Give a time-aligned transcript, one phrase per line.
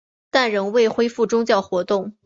[0.31, 2.15] 但仍未恢复宗教活动。